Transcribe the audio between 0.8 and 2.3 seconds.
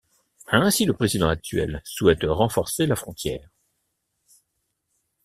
le président actuel souhaite